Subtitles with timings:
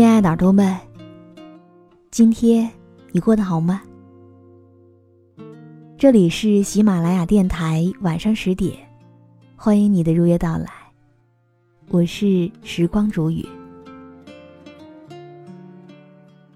[0.00, 0.74] 亲爱的耳朵们，
[2.10, 2.70] 今天
[3.12, 3.82] 你过得好吗？
[5.98, 8.74] 这里是喜马拉雅电台，晚上十点，
[9.56, 10.70] 欢迎你的如约到来。
[11.90, 13.46] 我是时光煮雨，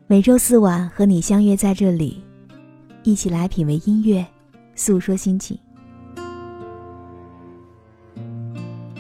[0.06, 2.22] 每周四晚和你相约在这里，
[3.02, 4.26] 一起来品味音乐，
[4.74, 5.58] 诉说心情。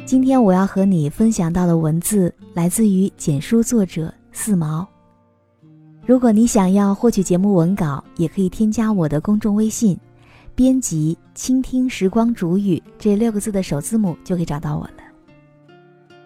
[0.04, 4.12] 今天我要和你分享到的文字来自于简书作者。
[4.34, 4.86] 四毛。
[6.04, 9.98] 如果你想要获取节目文稿，也可以添加我的公众微信，
[10.54, 16.16] 编辑“倾听时光煮雨”这六个字的首字母，就可以找到我了。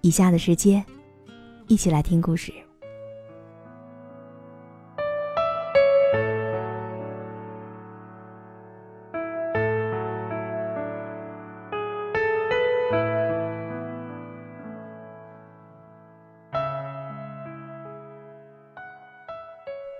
[0.00, 0.84] 以下的时间，
[1.68, 2.52] 一起来听故事。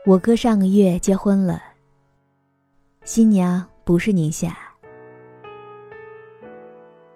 [0.04, 1.62] 我哥上个月结婚了，
[3.04, 4.58] 新娘不是宁夏，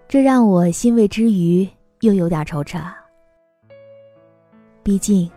[0.07, 1.69] 这让我欣慰之余
[2.03, 2.81] 又有点惆怅。
[4.85, 5.29] 毕竟，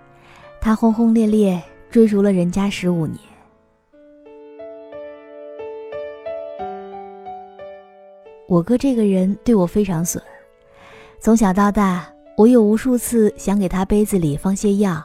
[0.61, 3.17] 他轰轰烈烈追逐了人家十五年。
[8.47, 10.23] 我哥这个人对我非常损，
[11.19, 15.03] 从小到大，我有无数次想给他杯子里放些药。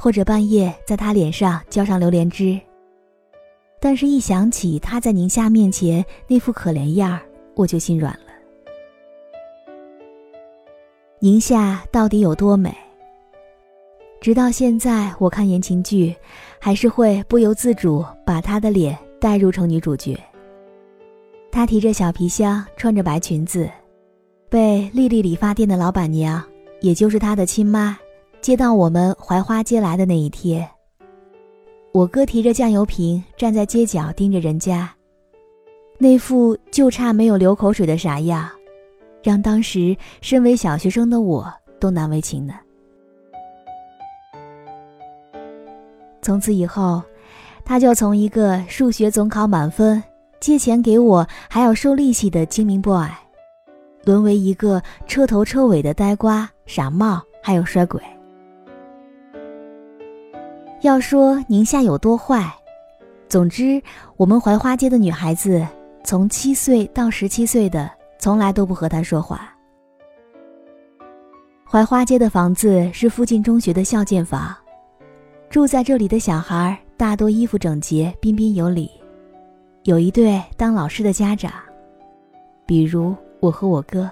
[0.00, 2.58] 或者半夜在他脸上浇上榴莲汁，
[3.78, 7.20] 但是，一想起他在宁夏面前那副可怜样儿，
[7.54, 8.32] 我就心软了。
[11.18, 12.74] 宁夏到底有多美？
[14.22, 16.16] 直到现在，我看言情剧，
[16.58, 20.18] 还是会不由自主把她的脸代入成女主角。
[21.52, 23.68] 她提着小皮箱，穿着白裙子，
[24.48, 26.42] 被丽丽理发店的老板娘，
[26.80, 27.98] 也就是她的亲妈。
[28.40, 30.66] 接到我们槐花街来的那一天，
[31.92, 34.90] 我哥提着酱油瓶站在街角盯着人家，
[35.98, 38.48] 那副就差没有流口水的傻样，
[39.22, 42.54] 让当时身为小学生的我都难为情呢。
[46.22, 47.02] 从此以后，
[47.62, 50.02] 他就从一个数学总考满分、
[50.40, 53.06] 借钱给我还要收利息的精明 boy，
[54.04, 58.00] 沦为一个彻头彻尾的呆瓜、傻帽还有衰鬼。
[60.82, 62.50] 要说宁夏有多坏，
[63.28, 63.82] 总之，
[64.16, 65.66] 我们槐花街的女孩子
[66.02, 69.54] 从七岁到十七岁的，从来都不和他说话。
[71.66, 74.56] 槐花街的房子是附近中学的校建房，
[75.50, 78.90] 住在这里的小孩大多衣服整洁、彬彬有礼，
[79.82, 81.52] 有一对当老师的家长，
[82.64, 84.10] 比如我和我哥，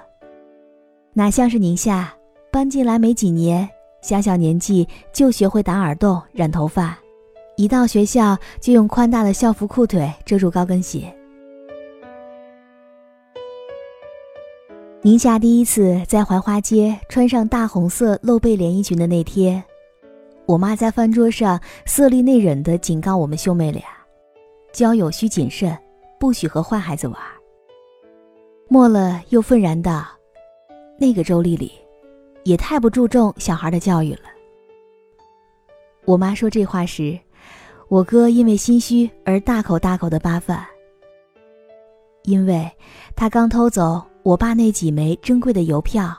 [1.14, 2.12] 哪像是宁夏
[2.52, 3.66] 搬进来没几年。
[4.00, 6.98] 小小年纪就学会打耳洞、染头发，
[7.56, 11.12] 一到学校就用宽大的校服裤腿遮住高跟鞋。
[15.02, 19.62] 宁夏第一次在槐花街穿上大红色露背连衣裙的那天，
[20.46, 23.82] 我妈在饭桌上色厉内荏地警告我们兄妹俩：
[24.72, 25.76] 交友需谨慎，
[26.18, 27.16] 不许和坏孩子玩。
[28.68, 30.04] 末了又愤然道
[31.00, 31.72] ：“那个周丽丽。”
[32.48, 34.22] 也太不注重小孩的教育了。
[36.06, 37.18] 我妈说这话时，
[37.88, 40.66] 我哥因为心虚而大口大口的扒饭，
[42.22, 42.66] 因为
[43.14, 46.10] 他刚偷走我爸那几枚珍贵的邮票，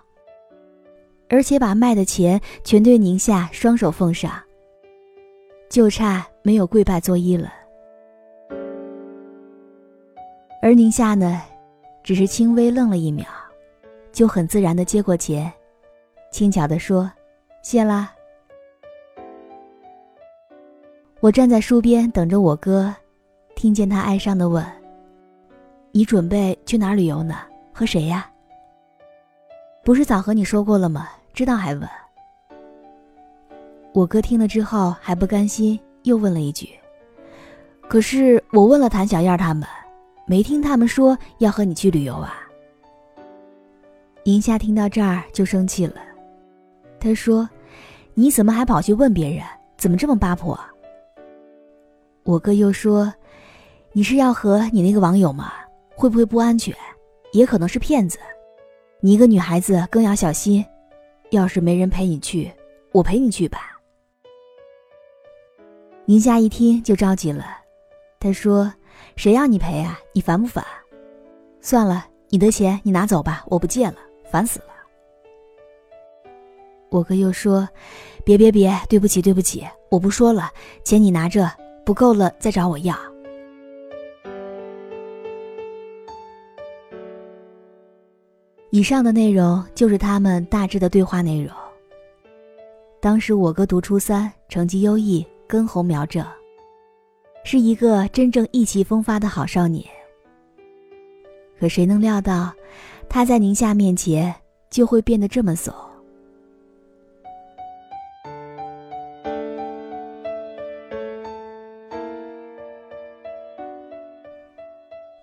[1.29, 4.31] 而且把卖的钱全对宁夏双手奉上，
[5.67, 7.51] 就差没有跪拜作揖了。
[10.61, 11.41] 而宁夏呢，
[12.03, 13.25] 只是轻微愣了一秒，
[14.11, 15.51] 就很自然的接过钱，
[16.31, 17.11] 轻巧的说
[17.61, 18.13] ：“谢啦。”
[21.19, 22.93] 我站在书边等着我哥，
[23.55, 24.65] 听见他哀伤的问
[25.91, 27.35] ：“你准备去哪旅游呢？
[27.73, 28.29] 和谁呀？”
[29.83, 31.09] 不是早和你说过了吗？
[31.33, 31.89] 知道还问。
[33.93, 36.69] 我哥听了之后还不甘心，又问了一句
[37.89, 39.67] ：“可是我问了谭小燕他们，
[40.27, 42.35] 没听他们说要和你去旅游啊。”
[44.23, 45.95] 宁夏听到这儿就生气了，
[46.99, 47.49] 他说
[48.13, 49.43] ：“你怎么还跑去问别人？
[49.77, 50.59] 怎么这么八婆？”
[52.23, 53.11] 我哥又说
[53.93, 55.53] ：“你是要和你那个网友吗？
[55.95, 56.75] 会不会不安全？
[57.31, 58.17] 也可能是骗子。
[58.99, 60.65] 你一个女孩子更要小心。
[61.31, 62.51] 要是没人陪你去，
[62.91, 63.79] 我陪你去吧。”
[66.05, 67.45] 宁夏一听就着急了，
[68.19, 68.73] 他说
[69.15, 69.99] ：“谁要你陪啊？
[70.11, 70.65] 你烦不烦？
[71.61, 73.97] 算了，你的钱你拿走吧，我不借了，
[74.31, 74.65] 烦死了。”
[76.89, 77.67] 我哥又说
[78.25, 80.49] ：“别别别，对不起对不起，我不说了，
[80.83, 81.49] 钱你拿着。”
[81.85, 82.95] 不够了，再找我要。
[88.69, 91.51] 以上的内容就是他们大致的对话内容。
[93.01, 96.23] 当时我哥读初三，成绩优异，根红苗正，
[97.43, 99.83] 是一个真正意气风发的好少年。
[101.59, 102.53] 可谁能料到，
[103.09, 104.31] 他在宁夏面前
[104.69, 105.73] 就会变得这么怂？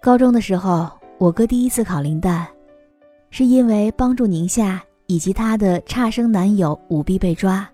[0.07, 0.89] 高中的时候，
[1.19, 2.47] 我哥第一次考林丹，
[3.31, 7.69] 是因为帮助宁夏以及他的差生男友舞弊被抓。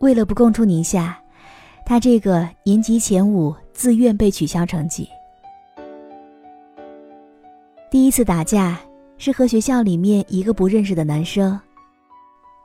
[0.00, 1.18] 为了不供出宁夏，
[1.86, 5.08] 他这个年级前五自愿被取消成绩。
[7.90, 8.78] 第一次打架
[9.16, 11.58] 是和学校里面一个不认识的男生，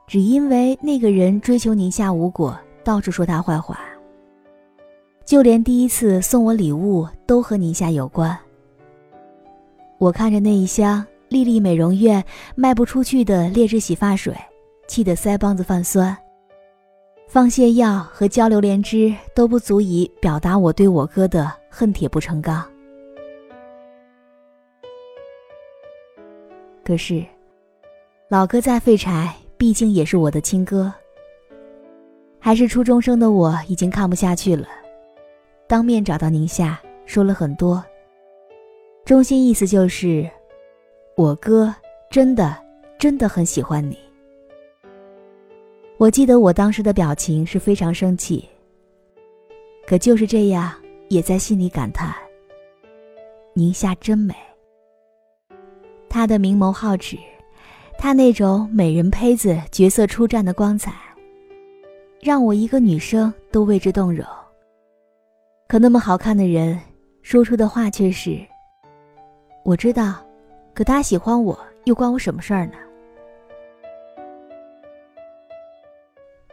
[0.07, 2.53] 只因为那个人追求宁夏无果，
[2.83, 3.79] 到处说他坏话。
[5.23, 8.37] 就连第一次送我礼物都和宁夏有关。
[10.03, 12.21] 我看着那一箱丽丽美容院
[12.55, 14.35] 卖不出去的劣质洗发水，
[14.85, 16.15] 气得腮帮子泛酸。
[17.25, 22.69] 放泻药和浇榴莲汁都不足以表达我对我哥的恨铁不成钢。
[26.83, 27.23] 可是，
[28.27, 30.93] 老哥再废柴，毕竟也是我的亲哥。
[32.41, 34.67] 还是初中生的我已经看不下去了，
[35.65, 37.81] 当面找到宁夏，说了很多。
[39.05, 40.29] 中心意思就是，
[41.17, 41.75] 我哥
[42.09, 42.55] 真的
[42.97, 43.97] 真的很喜欢你。
[45.97, 48.47] 我记得我当时的表情是非常生气，
[49.85, 50.71] 可就是这样，
[51.09, 52.15] 也在心里感叹：
[53.53, 54.33] 宁夏真美。
[56.07, 57.17] 她的明眸皓齿，
[57.97, 60.93] 她那种美人胚子角色出战的光彩，
[62.21, 64.25] 让我一个女生都为之动容。
[65.67, 66.79] 可那么好看的人，
[67.21, 68.39] 说出的话却是。
[69.63, 70.15] 我知道，
[70.73, 72.73] 可他喜欢我，又关我什么事儿呢？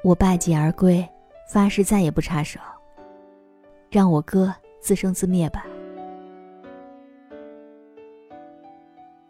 [0.05, 1.07] 我败绩而归，
[1.49, 2.61] 发誓再也不插手，
[3.91, 5.67] 让我哥自生自灭吧。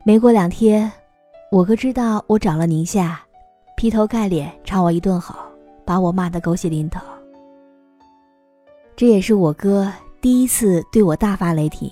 [0.04, 0.92] 没过两天，
[1.50, 3.18] 我哥知道我找了宁夏，
[3.76, 5.34] 劈头盖脸朝我一顿吼，
[5.86, 7.00] 把我骂得狗血淋头。
[8.94, 11.90] 这也是我哥第一次对我大发雷霆。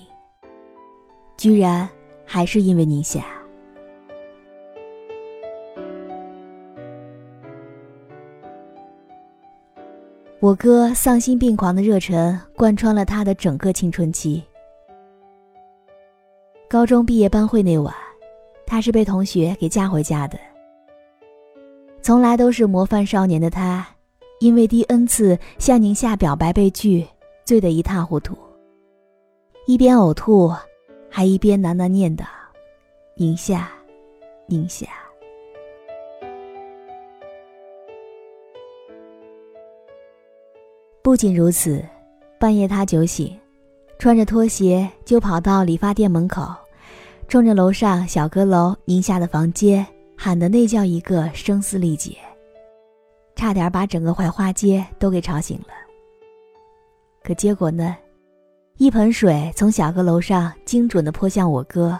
[1.39, 1.87] 居然
[2.25, 3.23] 还是因为宁夏。
[10.41, 14.43] 我哥丧心病狂的热忱贯穿了他的整个青春期。
[16.69, 17.95] 高中毕业班会那晚，
[18.65, 20.37] 他是被同学给架回家的。
[22.01, 23.87] 从来都是模范少年的他，
[24.41, 27.07] 因为第 N 次向宁夏表白被拒，
[27.45, 28.37] 醉得一塌糊涂，
[29.67, 30.51] 一边呕吐。
[31.09, 32.23] 还一边喃喃念叨
[33.15, 33.69] ：“宁夏，
[34.47, 34.87] 宁夏。”
[41.01, 41.83] 不仅如此，
[42.39, 43.35] 半夜他酒醒，
[43.97, 46.53] 穿着拖鞋就跑到理发店门口，
[47.27, 49.85] 冲着楼上小阁楼宁夏的房间
[50.15, 52.15] 喊的那叫一个声嘶力竭，
[53.35, 55.73] 差点把整个槐花街都给吵醒了。
[57.23, 57.97] 可结果呢？
[58.79, 61.99] 一盆水从小阁楼上精准地泼向我哥。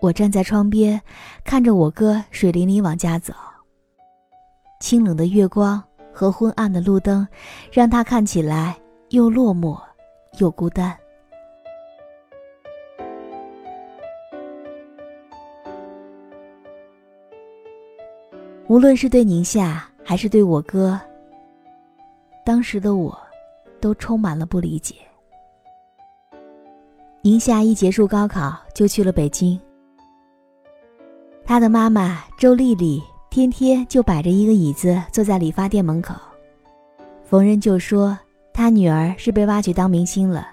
[0.00, 1.00] 我站在窗边
[1.44, 3.32] 看着我哥水淋淋往家走。
[4.80, 5.82] 清冷的月光
[6.12, 7.26] 和昏暗的路灯
[7.72, 8.76] 让他看起来
[9.08, 9.80] 又落寞
[10.38, 10.94] 又孤单。
[18.68, 21.00] 无论是对宁夏还是对我哥
[22.44, 23.18] 当时的我
[23.80, 24.96] 都充满了不理解。
[27.26, 29.58] 宁夏一结束高考就去了北京，
[31.44, 36.14] 他的妈妈周丽丽天天就摆着一个椅子坐在理发店门口，
[37.24, 38.16] 逢人就说
[38.52, 40.46] 他女儿是被挖去当明星了，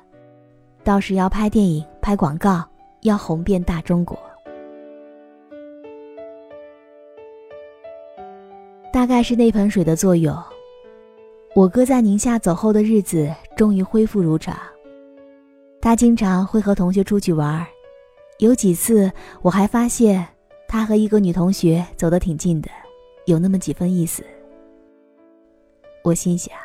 [0.84, 2.68] 到时要拍电影、拍广告，
[3.02, 4.18] 要红遍大中国。
[8.92, 10.36] 大概是那盆水的作用，
[11.54, 14.58] 我哥在宁夏走后的日子终于恢复如常。
[15.84, 17.68] 他经常会和同学出去玩，
[18.40, 19.12] 有几次
[19.42, 20.26] 我还发现
[20.66, 22.70] 他和一个女同学走得挺近的，
[23.26, 24.24] 有那么几分意思。
[26.02, 26.56] 我心想，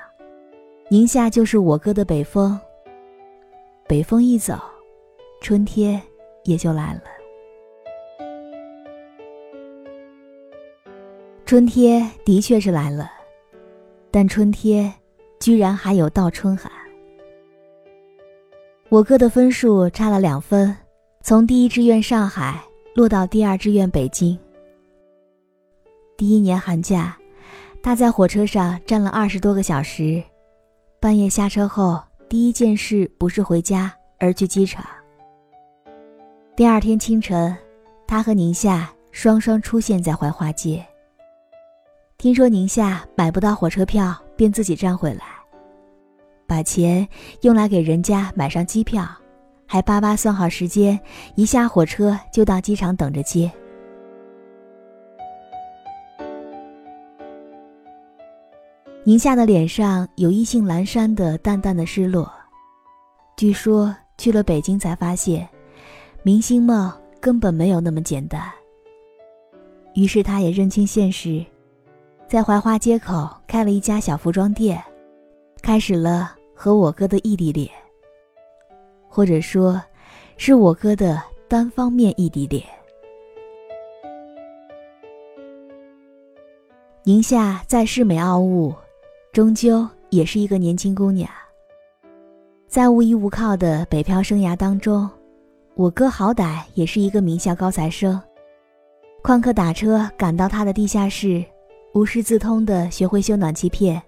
[0.89, 2.57] 宁夏就是我哥的北风，
[3.89, 4.57] 北风一走，
[5.41, 6.01] 春天
[6.45, 7.03] 也就来了。
[11.45, 13.11] 春天的确是来了，
[14.13, 14.95] 但春天
[15.41, 16.71] 居然还有倒春寒。
[18.91, 20.75] 我哥的分数差了两分，
[21.21, 22.59] 从第一志愿上海
[22.95, 24.39] 落到第二志愿北京。
[26.17, 27.15] 第一年寒假，
[27.83, 30.23] 他在火车上站了二十多个小时，
[30.99, 34.83] 半夜下车后，第一件事不是回家，而去机场。
[36.57, 37.55] 第二天清晨，
[38.07, 40.83] 他和宁夏双双出现在怀化街。
[42.17, 45.25] 听说宁夏买不到火车票，便自己站回来，
[46.49, 47.07] 把钱
[47.43, 49.07] 用来给人家买上机票，
[49.67, 50.99] 还巴巴算好时间，
[51.35, 53.53] 一下火车就到机场等着接。
[59.05, 62.33] 宁夏的脸上有意兴阑珊的淡淡的失落，
[63.37, 65.47] 据说去了北京才发现，
[66.23, 66.91] 明星梦
[67.21, 68.43] 根本没有那么简单。
[69.95, 71.45] 于是他也认清现实。
[72.27, 74.83] 在槐花街口开了一家小服装店，
[75.63, 77.71] 开始了和我哥的异地恋，
[79.09, 79.81] 或者说，
[80.37, 82.61] 是我哥的单方面异地恋。
[87.05, 88.75] 宁夏在世美傲物，
[89.33, 91.31] 终究也是一个年轻姑娘。
[92.67, 95.09] 在无依无靠的北漂生涯当中，
[95.77, 98.21] 我哥好歹也是一个名校高材生，
[99.23, 101.45] 旷课打车赶到他的地下室。
[101.95, 104.03] 无师自通的学会修暖气片，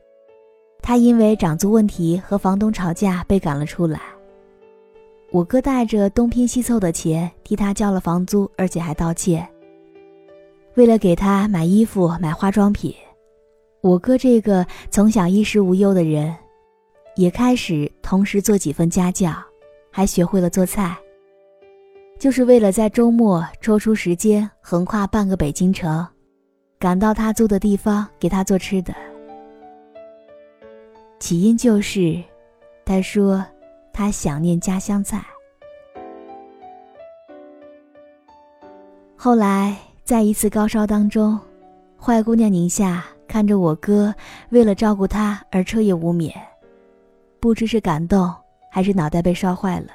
[0.91, 4.01] 他因为涨租问题和房东吵架被赶了出来。
[5.31, 9.49] 我哥带着东拼西凑的钱替他交了房租，而且还道歉。
[10.75, 12.93] 为了给他买衣服、买化妆品，
[13.83, 16.35] 我哥这个从小衣食无忧的人，
[17.15, 19.33] 也开始同时做几份家教，
[19.93, 20.99] 还学会了做菜，
[22.19, 26.05] 就是为了在周末抽出时间横跨半个北京城。
[26.81, 28.93] 赶到他租的地方给他做吃的，
[31.21, 32.21] 起因就是，
[32.85, 33.45] 他说
[33.93, 35.23] 他想念家乡菜。
[39.15, 41.39] 后来在一次高烧当中，
[42.01, 44.13] 坏姑娘宁夏看着我哥
[44.49, 46.35] 为了照顾她而彻夜无眠，
[47.39, 48.35] 不知是感动
[48.71, 49.89] 还是脑袋被烧坏了，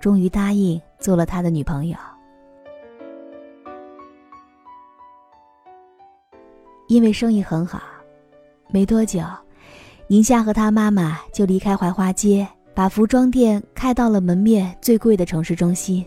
[0.00, 1.98] 终于答应做了他的女朋友。
[6.88, 7.82] 因为生意很好，
[8.68, 9.20] 没多久，
[10.14, 16.06] 宁夏和他妈妈就离开槐花街，把服装店开到了门面最贵的城市中心。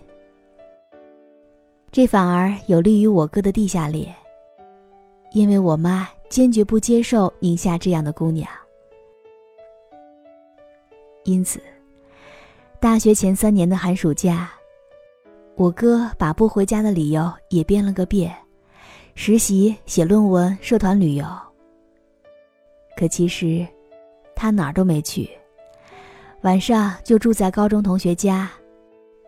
[1.92, 4.16] 这反而有利于我哥的地下恋，
[5.34, 8.48] 因为我妈坚决不接受宁夏这样的姑娘。
[11.26, 11.60] 因此，
[12.80, 14.50] 大学前三年的寒暑假，
[15.56, 18.34] 我哥把不回家的理由也编了个遍。
[19.16, 21.26] 实习、写论文、社团旅游。
[22.96, 23.68] 可其实，
[24.38, 25.28] 他哪儿都没去，
[26.42, 28.48] 晚上就住在高中同学家，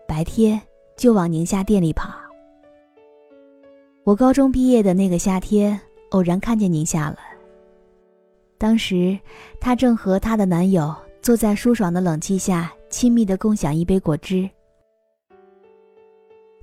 [0.07, 0.61] 白天
[0.95, 2.13] 就往宁夏店里跑。
[4.03, 5.79] 我高中毕业的那个夏天，
[6.11, 7.17] 偶然看见宁夏了。
[8.59, 9.17] 当时，
[9.59, 14.47] 她正和她的男友坐在舒爽的冷气下，亲密的共享一杯果汁。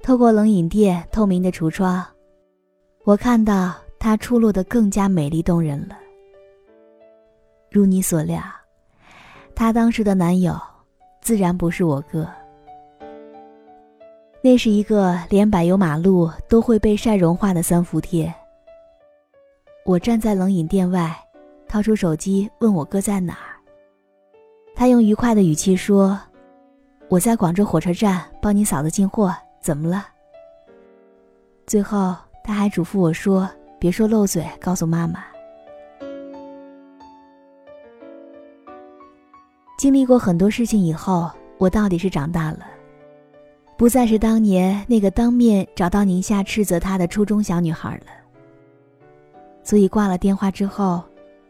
[0.03, 2.05] 透过冷饮店透明的橱窗。
[3.03, 5.99] 我看到她出落的更加美丽动人了。
[7.71, 8.41] 如你所料，
[9.55, 10.59] 她当时的男友
[11.21, 12.29] 自然不是我哥。
[14.43, 18.33] 那是一个连柏油马路都会被晒融化的三伏天。
[19.85, 21.17] 我站在冷饮店外，
[21.69, 23.57] 掏出手机问我哥在哪儿。
[24.75, 26.19] 他用愉快的语气说
[27.09, 30.07] ：“我在广州火车站帮你嫂子进货，怎么了？”
[31.67, 32.15] 最后。
[32.49, 35.25] 他还嘱咐我说：“别说漏嘴告诉妈妈。
[39.77, 42.61] 经历过很多事情以后，我到底是长大了，
[43.77, 48.07] 不再是当年那个当面找到宁夏斥责他的初中小女孩了。
[49.63, 51.03] 所以挂了电话之后，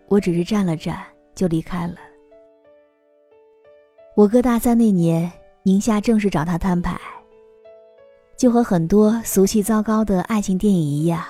[0.08, 0.98] 我只是站了站
[1.36, 1.94] 就离开了。
[4.16, 5.30] 我哥大三那年，
[5.62, 6.98] 宁夏正式找他摊牌，
[8.36, 11.22] 就和很多俗气糟糕的爱情电影一样，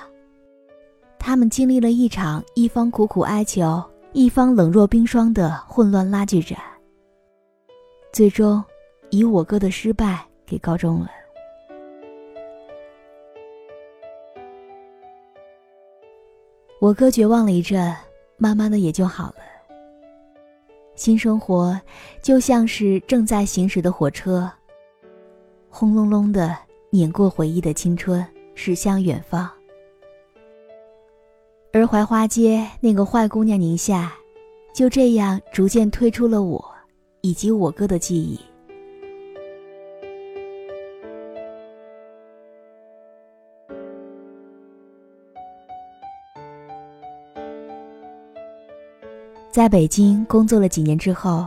[1.19, 6.57] 他们经历了一场一方苦苦哀求，一方冷若冰霜的混乱拉锯战。
[8.17, 8.63] 最终，
[9.11, 11.11] 以我哥的失败给告终了。
[16.81, 17.95] 我哥绝望了一阵，
[18.37, 19.35] 慢慢的也就好了。
[20.95, 21.79] 新生活
[22.19, 24.51] 就像是正在行驶的火车，
[25.69, 26.57] 轰隆隆的
[26.89, 29.47] 碾过回忆的青春，驶向远方。
[31.71, 34.11] 而槐花街那个坏姑娘宁夏，
[34.73, 36.76] 就这样逐渐退出了我。
[37.27, 38.39] 以及我哥的记忆，
[49.51, 51.45] 在北京工作了几年之后，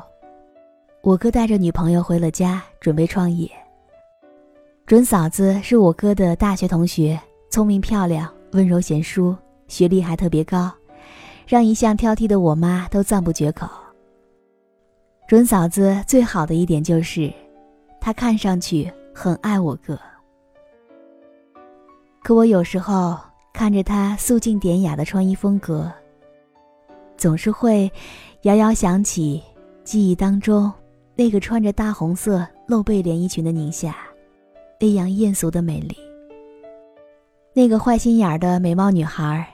[1.00, 3.50] 我哥带着女朋友回了家，准备创业。
[4.84, 7.18] 准嫂子是我哥的大学同学，
[7.48, 9.34] 聪明漂亮，温柔贤淑，
[9.66, 10.70] 学历还特别高，
[11.46, 13.66] 让一向挑剔的我妈都赞不绝口。
[15.30, 17.32] 准嫂子最好的一点就是，
[18.00, 19.96] 她看上去很爱我哥。
[22.24, 23.16] 可我有时候
[23.52, 25.88] 看着她素净典雅的穿衣风格，
[27.16, 27.88] 总是会
[28.42, 29.40] 遥遥想起
[29.84, 30.68] 记忆当中
[31.14, 33.94] 那个穿着大红色露背连衣裙的宁夏，
[34.80, 35.96] 那样艳俗的美丽。
[37.54, 39.46] 那个坏心眼儿的美貌女孩，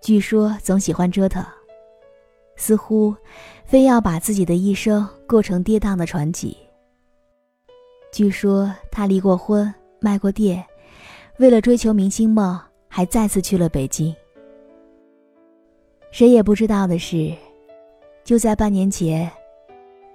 [0.00, 1.44] 据说总喜欢折腾。
[2.54, 3.12] 似乎，
[3.72, 6.54] 非要把自己的一生过成跌宕的传奇。
[8.12, 10.62] 据说他离过婚，卖过店，
[11.38, 14.14] 为了追求明星梦，还再次去了北京。
[16.10, 17.32] 谁也不知道的是，
[18.22, 19.32] 就在半年前，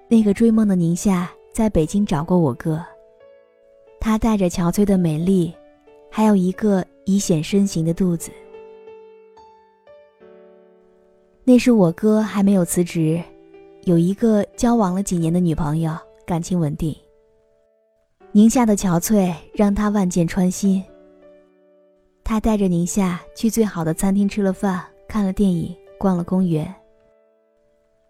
[0.08, 2.86] 那个追梦的宁夏在北京找过我哥。
[4.00, 5.52] 他带着憔悴的美丽，
[6.12, 8.30] 还有一个已显身形的肚子。
[11.44, 13.20] 那是我哥还没有辞职，
[13.88, 16.94] 有一个交往了几年的女朋友，感情稳定。
[18.34, 20.84] 宁夏的憔悴让他万箭穿心。
[22.22, 26.76] 他带着宁夏去最好的餐厅吃了饭，看了电影，逛了公园。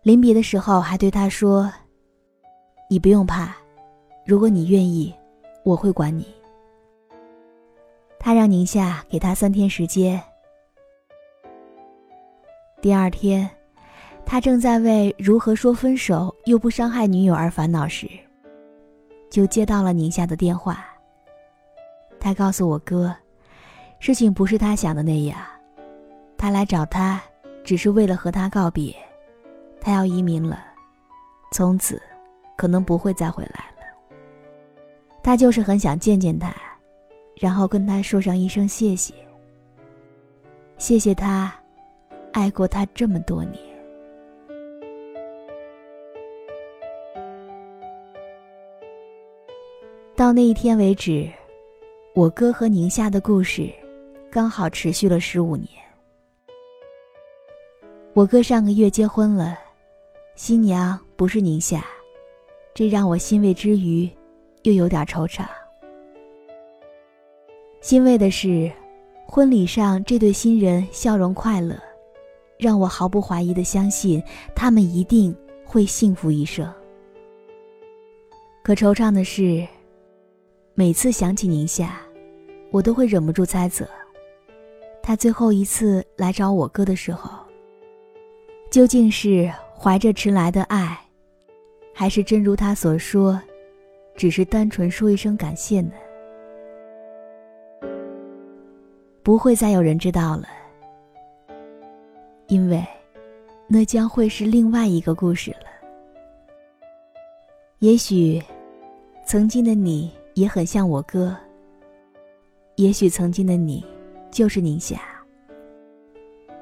[0.01, 1.71] 临别的时候还对他说
[2.89, 3.55] ：“你不用怕，
[4.25, 5.13] 如果你愿意，
[5.63, 6.25] 我会管你。”
[8.17, 10.19] 他让宁夏给他三天时间。
[12.81, 13.47] 第二天，
[14.29, 18.05] 他正在为如何说分手又不伤害女友而烦恼时，
[19.29, 20.85] 就接到了宁夏的电话。
[22.19, 23.15] 他告诉我哥，
[23.99, 25.39] 事情不是他想的那样，
[26.37, 27.21] 他来找他
[27.63, 28.93] 只是为了和他告别，
[29.79, 30.59] 他要移民了，
[31.53, 32.01] 从此
[32.57, 33.87] 可能不会再回来了。
[35.23, 36.53] 他就是很想见见他，
[37.39, 39.13] 然后跟他说上一声谢谢，
[40.77, 41.53] 谢谢他。
[42.33, 43.63] 爱过他这么多年，
[50.17, 51.29] 到那一天为止，
[52.15, 53.69] 我哥和宁夏的故事
[54.31, 55.69] 刚好持续了十五年。
[58.15, 59.55] 我哥上个月结婚了，
[60.33, 61.85] 新娘不是宁夏，
[62.73, 64.09] 这让我欣慰之余，
[64.63, 65.45] 又有点惆怅。
[67.79, 68.71] 欣慰的是，
[69.27, 71.77] 婚礼上这对新人笑容快乐。
[72.57, 74.19] 让我毫不怀疑的相信，
[74.55, 76.67] 他们一定会幸福一生。
[78.63, 79.63] 可惆怅的是，
[80.79, 81.99] 每次想起宁夏，
[82.69, 83.83] 我都会忍不住猜测，
[85.01, 87.31] 他最后一次来找我哥的时候，
[88.69, 90.95] 究竟是怀着迟来的爱，
[91.95, 93.41] 还是真如他所说，
[94.15, 95.93] 只是单纯说一声感谢呢？
[99.23, 100.47] 不会再有人知道了。
[102.49, 102.85] 因为，
[103.67, 105.65] 那将会是另外一个故事了。
[107.79, 108.39] 也许，
[109.25, 111.35] 曾经的你也很像我哥。
[112.75, 113.83] 也许曾经的你，
[114.29, 115.01] 就是宁夏。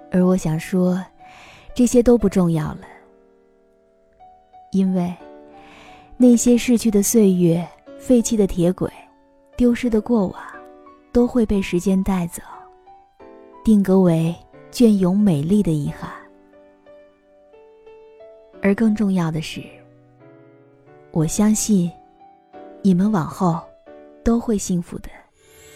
[0.09, 1.03] 而我想说，
[1.73, 2.87] 这些都不重要了。
[4.71, 5.13] 因为，
[6.15, 7.67] 那些逝去的岁月、
[7.99, 8.89] 废弃的铁轨、
[9.57, 10.41] 丢失的过往，
[11.11, 12.41] 都会被时间带走。
[13.61, 14.33] 定格为
[14.71, 16.09] 隽永美丽的遗憾。
[18.61, 19.61] 而更重要的是，
[21.11, 21.91] 我相信
[22.85, 23.59] 你们往后
[24.23, 25.09] 都会幸福的。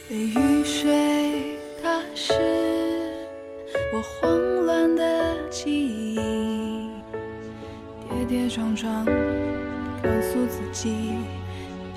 [0.08, 2.34] 被雨水打湿
[3.91, 5.72] 我慌乱的记
[6.13, 6.19] 忆，
[8.08, 11.15] 跌跌撞撞告诉自己，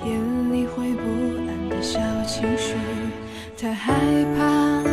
[0.03, 0.15] 别
[0.51, 1.03] 理会不
[1.47, 2.73] 安的小情绪，
[3.55, 3.93] 太害
[4.35, 4.92] 怕